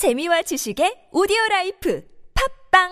재미와 0.00 0.40
지식의 0.40 1.12
오디오 1.12 1.36
라이프 1.50 2.02
팝빵 2.72 2.88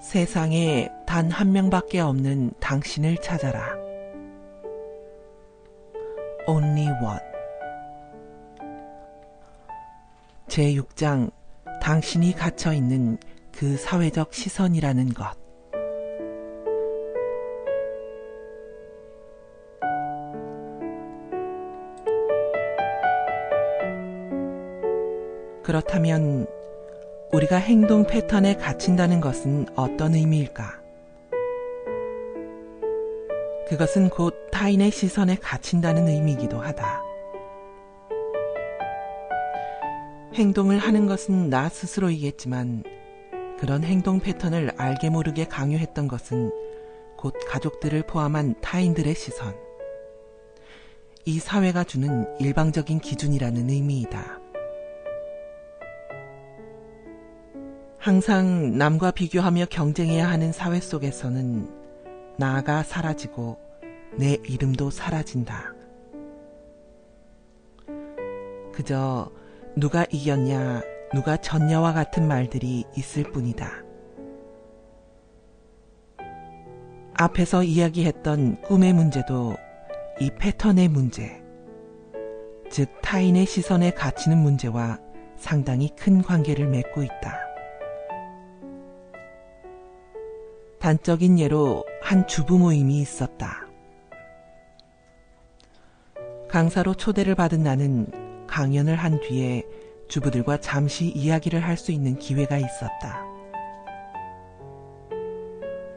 세상에 0.00 0.88
단 1.06 1.30
한 1.30 1.52
명밖에 1.52 2.00
없는 2.00 2.50
당신을 2.58 3.18
찾아라. 3.18 3.76
Only 6.48 6.88
One. 7.00 7.20
제6장 10.48 11.30
당신이 11.80 12.32
갇혀 12.32 12.72
있는 12.72 13.18
그 13.56 13.78
사회적 13.78 14.34
시선이라는 14.34 15.14
것. 15.14 15.34
그렇다면 25.62 26.46
우리가 27.32 27.56
행동 27.56 28.06
패턴에 28.06 28.56
갇힌다는 28.56 29.20
것은 29.20 29.66
어떤 29.74 30.14
의미일까? 30.14 30.82
그것은 33.68 34.10
곧 34.10 34.48
타인의 34.52 34.90
시선에 34.90 35.36
갇힌다는 35.36 36.06
의미이기도 36.08 36.60
하다. 36.60 37.02
행동을 40.34 40.78
하는 40.78 41.06
것은 41.06 41.48
나 41.48 41.68
스스로이겠지만 41.68 42.95
그런 43.58 43.84
행동 43.84 44.20
패턴을 44.20 44.72
알게 44.76 45.10
모르게 45.10 45.46
강요했던 45.46 46.08
것은 46.08 46.50
곧 47.16 47.34
가족들을 47.48 48.02
포함한 48.06 48.60
타인들의 48.60 49.14
시선. 49.14 49.54
이 51.24 51.38
사회가 51.38 51.84
주는 51.84 52.26
일방적인 52.38 53.00
기준이라는 53.00 53.68
의미이다. 53.70 54.40
항상 57.98 58.78
남과 58.78 59.10
비교하며 59.10 59.66
경쟁해야 59.68 60.28
하는 60.28 60.52
사회 60.52 60.78
속에서는 60.78 61.68
나가 62.38 62.84
사라지고 62.84 63.58
내 64.14 64.38
이름도 64.46 64.90
사라진다. 64.90 65.74
그저 68.72 69.32
누가 69.74 70.06
이겼냐, 70.10 70.82
누가 71.12 71.36
졌냐와 71.36 71.92
같은 71.92 72.26
말들이 72.26 72.84
있을 72.96 73.24
뿐이다. 73.24 73.84
앞에서 77.14 77.62
이야기했던 77.62 78.62
꿈의 78.62 78.92
문제도 78.92 79.56
이 80.20 80.30
패턴의 80.38 80.88
문제, 80.88 81.42
즉 82.70 82.90
타인의 83.02 83.46
시선에 83.46 83.92
갇히는 83.92 84.38
문제와 84.38 84.98
상당히 85.36 85.90
큰 85.96 86.20
관계를 86.20 86.66
맺고 86.66 87.02
있다. 87.02 87.38
단적인 90.78 91.38
예로 91.38 91.84
한 92.02 92.26
주부 92.26 92.58
모임이 92.58 93.00
있었다. 93.00 93.66
강사로 96.48 96.94
초대를 96.94 97.34
받은 97.34 97.62
나는 97.62 98.46
강연을 98.46 98.96
한 98.96 99.20
뒤에 99.20 99.64
주부들과 100.08 100.58
잠시 100.60 101.06
이야기를 101.08 101.60
할 101.60 101.76
수 101.76 101.92
있는 101.92 102.18
기회가 102.18 102.56
있었다. 102.58 103.24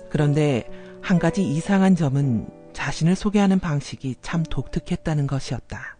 그런데 0.09 0.69
한 1.01 1.19
가지 1.19 1.43
이상한 1.43 1.95
점은 1.95 2.47
자신을 2.73 3.15
소개하는 3.15 3.59
방식이 3.59 4.15
참 4.21 4.43
독특했다는 4.43 5.27
것이었다. 5.27 5.97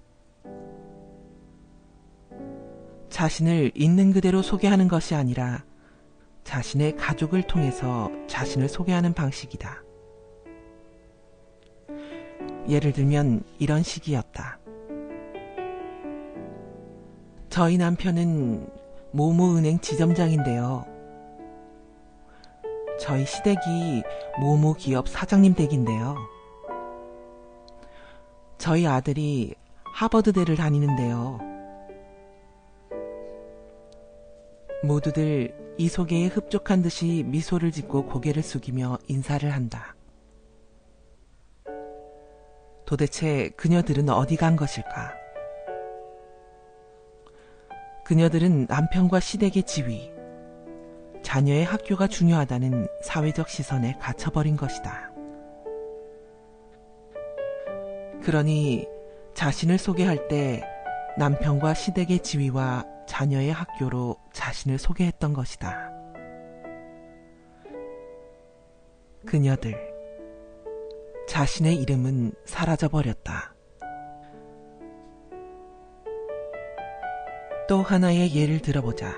자신을 3.10 3.72
있는 3.76 4.14
그대로 4.14 4.42
소개하는 4.42 4.88
것이 4.88 5.16
아니라 5.16 5.64
자신의 6.44 6.96
가족을 6.96 7.44
통해서 7.44 8.12
자신을 8.28 8.70
소개하는 8.70 9.14
방식이다. 9.14 9.84
예를 12.68 12.94
들면 12.94 13.44
이런 13.58 13.84
식이었다. 13.84 14.60
저희 17.50 17.78
남편은 17.78 18.70
모모은행 19.12 19.80
지점장인데요. 19.80 20.86
저희 23.00 23.26
시댁이 23.26 24.04
모모 24.40 24.76
기업 24.76 25.08
사장님 25.08 25.56
댁인데요. 25.56 26.16
저희 28.60 28.86
아들이 28.86 29.56
하버드대를 29.96 30.58
다니는데요. 30.58 31.40
모두들 34.84 35.76
이 35.78 35.90
소개에 35.90 36.28
흡족한 36.28 36.84
듯이 36.84 37.24
미소를 37.26 37.72
짓고 37.72 38.06
고개를 38.06 38.44
숙이며 38.44 39.00
인사를 39.08 39.50
한다. 39.50 39.96
도대체 42.86 43.50
그녀들은 43.56 44.10
어디 44.10 44.36
간 44.36 44.56
것일까? 44.56 45.29
그녀들은 48.10 48.66
남편과 48.68 49.20
시댁의 49.20 49.62
지위, 49.68 50.12
자녀의 51.22 51.64
학교가 51.64 52.08
중요하다는 52.08 52.88
사회적 53.04 53.48
시선에 53.50 54.00
갇혀버린 54.02 54.58
것이다. 54.58 55.12
그러니 58.24 58.88
자신을 59.36 59.78
소개할 59.78 60.28
때 60.28 60.64
남편과 61.20 61.76
시댁의 61.76 62.24
지위와 62.24 62.84
자녀의 63.08 63.54
학교로 63.54 64.18
자신을 64.34 64.80
소개했던 64.80 65.34
것이다. 65.34 65.92
그녀들, 69.28 69.76
자신의 71.28 71.76
이름은 71.76 72.32
사라져버렸다. 72.46 73.54
또 77.70 77.84
하나의 77.84 78.36
예를 78.36 78.64
들어보자. 78.64 79.14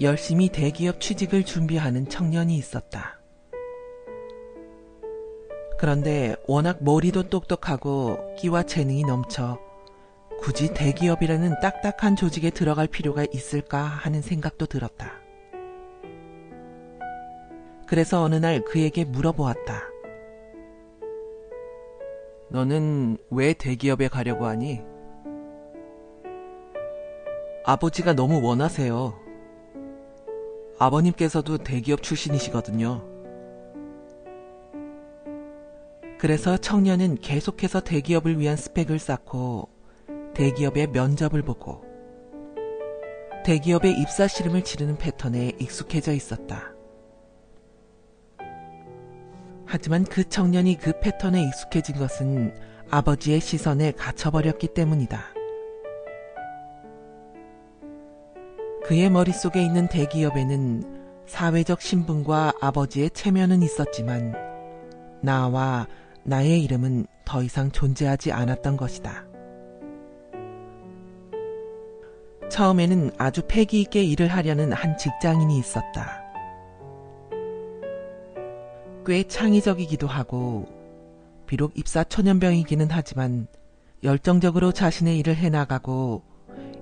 열심히 0.00 0.48
대기업 0.48 1.00
취직을 1.00 1.44
준비하는 1.44 2.08
청년이 2.08 2.54
있었다. 2.54 3.20
그런데 5.80 6.36
워낙 6.46 6.78
머리도 6.84 7.24
똑똑하고 7.24 8.36
끼와 8.36 8.62
재능이 8.62 9.02
넘쳐 9.02 9.58
굳이 10.38 10.72
대기업이라는 10.72 11.58
딱딱한 11.58 12.14
조직에 12.14 12.50
들어갈 12.50 12.86
필요가 12.86 13.26
있을까 13.32 13.82
하는 13.82 14.22
생각도 14.22 14.66
들었다. 14.66 15.14
그래서 17.88 18.22
어느 18.22 18.36
날 18.36 18.62
그에게 18.64 19.04
물어보았다. 19.04 19.82
너는 22.48 23.16
왜 23.30 23.54
대기업에 23.54 24.06
가려고 24.06 24.46
하니? 24.46 24.88
아버지가 27.64 28.14
너무 28.14 28.40
원하세요. 28.42 29.14
아버님께서도 30.78 31.58
대기업 31.58 32.02
출신이시거든요. 32.02 33.04
그래서 36.18 36.56
청년은 36.56 37.16
계속해서 37.16 37.80
대기업을 37.80 38.38
위한 38.38 38.56
스펙을 38.56 38.98
쌓고 38.98 39.68
대기업의 40.34 40.88
면접을 40.88 41.42
보고 41.42 41.84
대기업의 43.44 43.98
입사 44.00 44.26
시름을 44.26 44.64
치르는 44.64 44.96
패턴에 44.96 45.52
익숙해져 45.58 46.12
있었다. 46.12 46.72
하지만 49.66 50.04
그 50.04 50.28
청년이 50.28 50.78
그 50.78 50.98
패턴에 51.00 51.42
익숙해진 51.42 51.96
것은 51.96 52.54
아버지의 52.90 53.40
시선에 53.40 53.92
갇혀버렸기 53.92 54.68
때문이다. 54.68 55.39
그의 58.90 59.08
머릿속에 59.08 59.62
있는 59.62 59.86
대기업에는 59.86 61.22
사회적 61.24 61.80
신분과 61.80 62.54
아버지의 62.60 63.10
체면은 63.10 63.62
있었지만 63.62 64.34
나와 65.20 65.86
나의 66.24 66.64
이름은 66.64 67.06
더 67.24 67.40
이상 67.44 67.70
존재하지 67.70 68.32
않았던 68.32 68.76
것이다. 68.76 69.26
처음에는 72.48 73.12
아주 73.16 73.42
패기 73.46 73.80
있게 73.80 74.02
일을 74.02 74.26
하려는 74.26 74.72
한 74.72 74.98
직장인이 74.98 75.56
있었다. 75.56 76.24
꽤 79.06 79.22
창의적이기도 79.22 80.08
하고, 80.08 80.66
비록 81.46 81.78
입사 81.78 82.02
초년병이기는 82.02 82.88
하지만 82.90 83.46
열정적으로 84.02 84.72
자신의 84.72 85.16
일을 85.20 85.36
해나가고 85.36 86.29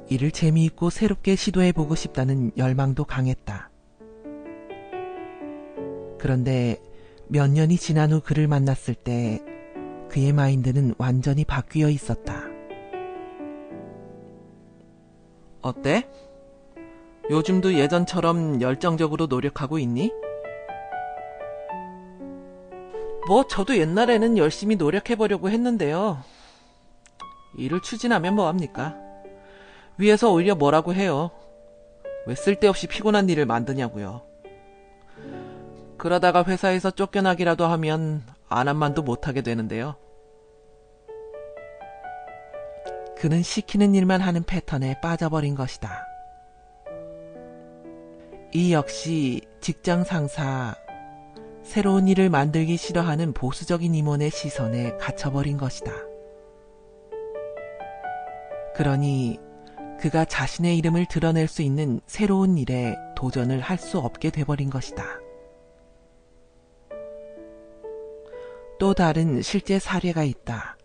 이를 0.09 0.31
재미있고 0.31 0.91
새롭게 0.91 1.37
시도해보고 1.37 1.95
싶다는 1.95 2.53
열망도 2.57 3.05
강했다. 3.05 3.71
그런데 6.19 6.81
몇 7.29 7.51
년이 7.51 7.77
지난 7.77 8.13
후 8.13 8.21
그를 8.25 8.49
만났을 8.49 8.95
때 8.95 9.41
그의 10.09 10.33
마인드는 10.33 10.95
완전히 10.99 11.45
바뀌어 11.45 11.91
있었다. 11.91 12.45
어때? 15.61 16.09
요즘도 17.31 17.75
예전처럼 17.75 18.63
열정적으로 18.63 19.27
노력하고 19.27 19.79
있니? 19.79 20.11
뭐, 23.27 23.47
저도 23.47 23.77
옛날에는 23.77 24.39
열심히 24.39 24.77
노력해보려고 24.77 25.51
했는데요. 25.51 26.23
일을 27.59 27.83
추진하면 27.83 28.35
뭐합니까? 28.35 29.08
위에서 29.99 30.33
오히려 30.33 30.55
뭐라고 30.55 30.95
해요. 30.95 31.31
왜 32.27 32.35
쓸데없이 32.35 32.87
피곤한 32.87 33.29
일을 33.29 33.47
만드냐고요. 33.47 34.23
그러다가 35.97 36.45
회사에서 36.45 36.91
쫓겨나기라도 36.91 37.67
하면 37.67 38.23
안 38.49 38.69
한 38.69 38.77
만도 38.77 39.03
못하게 39.03 39.43
되는데요. 39.43 39.97
그는 43.19 43.43
시키는 43.43 43.95
일만 43.95 44.21
하는 44.21 44.45
패턴에 44.45 45.01
빠져버린 45.01 45.55
것이다. 45.57 46.07
이 48.55 48.73
역시 48.73 49.41
직장 49.61 50.05
상사, 50.05 50.75
새로운 51.65 52.09
일을 52.09 52.31
만들기 52.31 52.77
싫어하는 52.77 53.33
보수적인 53.35 53.95
임원의 53.95 54.31
시선에 54.31 54.97
갇혀버린 54.99 55.59
것이다. 55.59 55.93
그러니 58.75 59.41
그가 60.01 60.25
자신의 60.25 60.79
이름을 60.79 61.07
드러낼 61.07 61.49
수 61.49 61.63
있는 61.63 62.01
새로운 62.07 62.57
일에 62.57 62.95
도전을 63.17 63.61
할 63.61 63.79
수 63.79 63.99
없게 63.99 64.31
돼버린 64.31 64.71
것이다. 64.71 65.05
또 68.79 68.95
다른 68.95 69.43
실제 69.43 69.79
사례가 69.79 70.23
있다. 70.25 70.77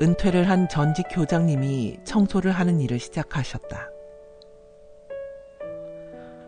은퇴를 0.00 0.48
한 0.48 0.68
전직 0.68 1.06
교장님이 1.10 1.98
청소를 2.04 2.52
하는 2.52 2.80
일을 2.80 2.98
시작하셨다. 2.98 3.88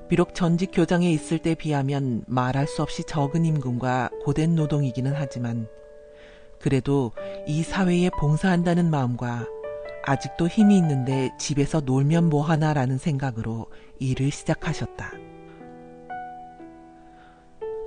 비록 0.09 0.35
전직 0.35 0.71
교장에 0.73 1.11
있을 1.11 1.39
때 1.39 1.55
비하면 1.55 2.25
말할 2.27 2.67
수 2.67 2.83
없이 2.83 3.05
적은 3.05 3.45
임금과 3.45 4.11
고된 4.25 4.57
노동이기는 4.57 5.13
하지만 5.15 5.69
그래도 6.61 7.13
이 7.47 7.63
사회에 7.63 8.11
봉사한다는 8.11 8.91
마음과 8.91 9.47
아직도 10.05 10.49
힘이 10.49 10.77
있는데 10.79 11.31
집에서 11.39 11.81
놀면 11.81 12.29
뭐하나라는 12.29 12.99
생각으로 12.99 13.67
일을 13.99 14.31
시작하셨다. 14.31 15.13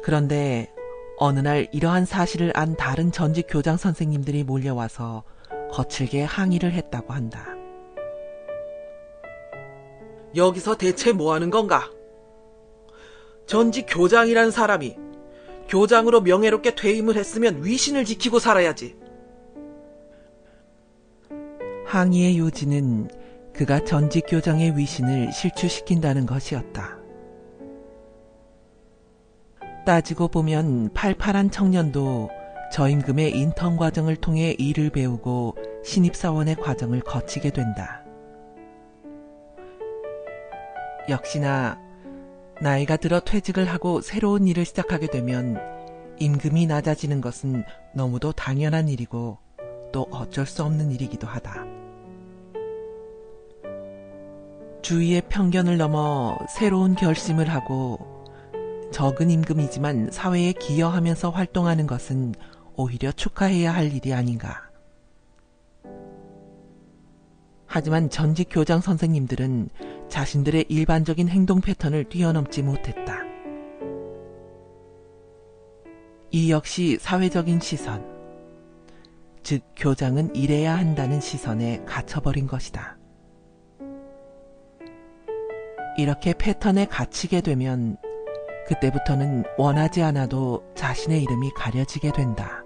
그런데 0.03 0.71
어느 1.17 1.39
날 1.39 1.67
이러한 1.71 2.05
사실을 2.05 2.51
안 2.55 2.75
다른 2.75 3.11
전직 3.11 3.47
교장 3.49 3.77
선생님들이 3.77 4.43
몰려와서 4.43 5.23
거칠게 5.71 6.23
항의를 6.23 6.73
했다고 6.73 7.13
한다. 7.13 7.47
여기서 10.35 10.77
대체 10.77 11.13
뭐 11.13 11.33
하는 11.33 11.49
건가? 11.49 11.89
전직 13.45 13.85
교장이란 13.87 14.51
사람이 14.51 14.95
교장으로 15.69 16.21
명예롭게 16.21 16.75
퇴임을 16.75 17.15
했으면 17.15 17.63
위신을 17.63 18.05
지키고 18.05 18.39
살아야지. 18.39 18.95
항의의 21.93 22.39
요지는 22.39 23.07
그가 23.53 23.83
전직 23.85 24.25
교장의 24.27 24.75
위신을 24.75 25.31
실추시킨다는 25.31 26.25
것이었다. 26.25 26.97
따지고 29.85 30.27
보면 30.27 30.91
팔팔한 30.95 31.51
청년도 31.51 32.31
저임금의 32.71 33.37
인턴 33.37 33.77
과정을 33.77 34.15
통해 34.15 34.55
일을 34.57 34.89
배우고 34.89 35.55
신입사원의 35.83 36.55
과정을 36.55 37.01
거치게 37.01 37.51
된다. 37.51 38.03
역시나 41.09 41.79
나이가 42.59 42.97
들어 42.97 43.19
퇴직을 43.19 43.65
하고 43.65 44.01
새로운 44.01 44.47
일을 44.47 44.65
시작하게 44.65 45.11
되면 45.11 45.59
임금이 46.17 46.65
낮아지는 46.65 47.21
것은 47.21 47.63
너무도 47.93 48.31
당연한 48.31 48.89
일이고 48.89 49.37
또 49.91 50.07
어쩔 50.09 50.47
수 50.47 50.63
없는 50.63 50.91
일이기도 50.91 51.27
하다. 51.27 51.72
주위의 54.83 55.23
편견을 55.29 55.77
넘어 55.77 56.37
새로운 56.49 56.93
결심을 56.93 57.49
하고 57.49 58.25
적은 58.91 59.31
임금이지만 59.31 60.09
사회에 60.11 60.51
기여하면서 60.51 61.29
활동하는 61.29 61.87
것은 61.87 62.35
오히려 62.75 63.11
축하해야 63.13 63.73
할 63.73 63.93
일이 63.93 64.13
아닌가. 64.13 64.69
하지만 67.65 68.09
전직 68.09 68.49
교장 68.51 68.81
선생님들은 68.81 69.69
자신들의 70.09 70.65
일반적인 70.67 71.29
행동 71.29 71.61
패턴을 71.61 72.09
뛰어넘지 72.09 72.61
못했다. 72.61 73.21
이 76.29 76.51
역시 76.51 76.97
사회적인 76.99 77.61
시선, 77.61 78.05
즉 79.43 79.61
교장은 79.77 80.35
이래야 80.35 80.77
한다는 80.77 81.21
시선에 81.21 81.83
갇혀버린 81.85 82.47
것이다. 82.47 82.97
이렇게 85.97 86.33
패턴에 86.33 86.85
갇히게 86.85 87.41
되면 87.41 87.97
그때부터는 88.67 89.43
원하지 89.57 90.01
않아도 90.01 90.63
자신의 90.75 91.21
이름이 91.21 91.51
가려지게 91.55 92.11
된다. 92.11 92.63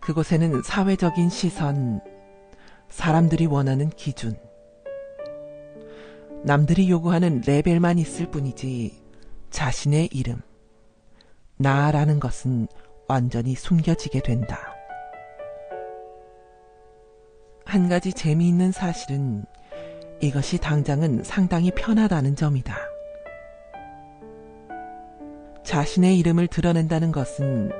그곳에는 0.00 0.62
사회적인 0.62 1.28
시선, 1.28 2.00
사람들이 2.88 3.46
원하는 3.46 3.90
기준, 3.90 4.36
남들이 6.42 6.88
요구하는 6.88 7.42
레벨만 7.46 7.98
있을 7.98 8.30
뿐이지 8.30 9.02
자신의 9.50 10.08
이름, 10.12 10.40
나라는 11.56 12.20
것은 12.20 12.66
완전히 13.08 13.54
숨겨지게 13.54 14.20
된다. 14.20 14.74
한 17.64 17.88
가지 17.88 18.12
재미있는 18.12 18.72
사실은 18.72 19.44
이것이 20.20 20.58
당장은 20.58 21.24
상당히 21.24 21.70
편하다는 21.70 22.36
점이다. 22.36 22.76
자신의 25.64 26.18
이름을 26.18 26.48
드러낸다는 26.48 27.12
것은 27.12 27.70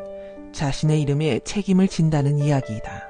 자신의 0.52 1.00
이름에 1.02 1.40
책임을 1.40 1.88
진다는 1.88 2.38
이야기이다. 2.38 3.08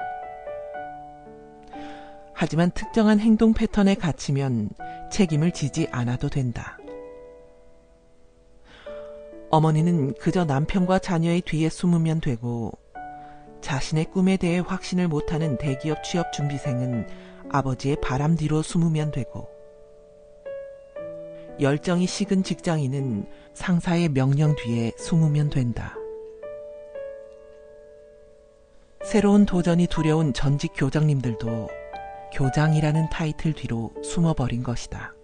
하지만 2.32 2.70
특정한 2.70 3.20
행동 3.20 3.52
패턴에 3.52 3.94
갇히면 3.94 4.70
책임을 5.12 5.52
지지 5.52 5.86
않아도 5.92 6.28
된다. 6.28 6.78
어머니는 9.50 10.14
그저 10.14 10.44
남편과 10.44 11.00
자녀의 11.00 11.42
뒤에 11.42 11.68
숨으면 11.68 12.20
되고 12.20 12.72
자신의 13.60 14.06
꿈에 14.06 14.36
대해 14.36 14.60
확신을 14.60 15.08
못하는 15.08 15.58
대기업 15.58 16.02
취업 16.02 16.32
준비생은 16.32 17.06
아버지의 17.52 17.96
바람 18.02 18.36
뒤로 18.36 18.62
숨으면 18.62 19.10
되고 19.10 19.48
열정이 21.60 22.06
식은 22.06 22.42
직장인은 22.42 23.26
상사의 23.54 24.08
명령 24.10 24.54
뒤에 24.56 24.92
숨으면 24.96 25.50
된다. 25.50 25.94
새로운 29.04 29.44
도전이 29.44 29.86
두려운 29.88 30.32
전직 30.32 30.72
교장님들도 30.74 31.68
교장이라는 32.32 33.10
타이틀 33.10 33.52
뒤로 33.52 33.90
숨어버린 34.02 34.62
것이다. 34.62 35.14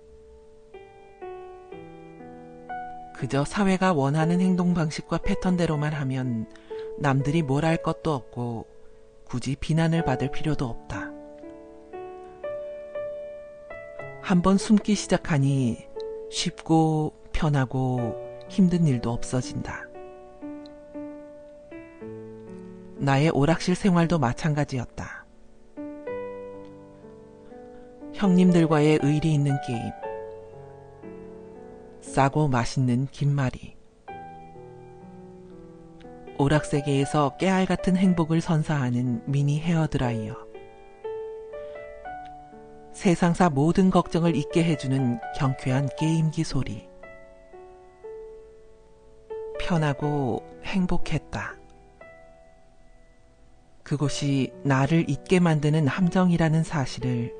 그저 3.14 3.44
사회가 3.46 3.94
원하는 3.94 4.40
행동 4.42 4.74
방식과 4.74 5.18
패턴대로만 5.18 5.94
하면 5.94 6.46
남들이 6.98 7.40
뭘 7.42 7.64
할 7.64 7.78
것도 7.82 8.12
없고 8.12 8.66
굳이 9.24 9.56
비난을 9.56 10.04
받을 10.04 10.30
필요도 10.30 10.66
없다. 10.66 11.15
한번 14.26 14.58
숨기 14.58 14.96
시작하니 14.96 15.86
쉽고 16.32 17.12
편하고 17.32 18.16
힘든 18.48 18.84
일도 18.84 19.12
없어진다. 19.12 19.84
나의 22.96 23.30
오락실 23.30 23.76
생활도 23.76 24.18
마찬가지였다. 24.18 25.26
형님들과의 28.14 28.98
의리 29.00 29.32
있는 29.32 29.56
게임. 29.64 29.92
싸고 32.00 32.48
맛있는 32.48 33.06
김말이. 33.12 33.76
오락 36.36 36.64
세계에서 36.64 37.36
깨알 37.38 37.66
같은 37.66 37.96
행복을 37.96 38.40
선사하는 38.40 39.22
미니 39.26 39.60
헤어드라이어. 39.60 40.45
세상사 42.96 43.50
모든 43.50 43.90
걱정을 43.90 44.34
잊게 44.34 44.64
해주는 44.64 45.20
경쾌한 45.36 45.90
게임기 45.98 46.44
소리. 46.44 46.88
편하고 49.60 50.42
행복했다. 50.64 51.56
그곳이 53.82 54.50
나를 54.64 55.10
잊게 55.10 55.40
만드는 55.40 55.86
함정이라는 55.86 56.64
사실을 56.64 57.34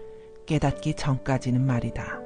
깨닫기 0.45 0.93
전까지는 0.93 1.63
말이다. 1.63 2.26